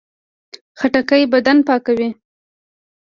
[0.79, 2.09] خټکی بدن پاکوي.